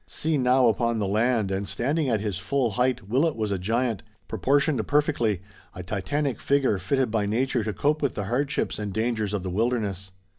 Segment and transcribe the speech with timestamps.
[0.07, 4.01] Seen now upon the land and standing at his full height Willet was a giant,
[4.27, 5.41] proportioned perfectly,
[5.75, 9.51] a titanic figure fitted by nature to cope with the hardships and dangers of the
[9.51, 10.09] wilderness.